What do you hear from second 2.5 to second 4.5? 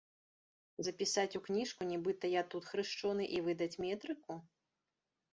тут хрышчоны, і выдаць метрыку?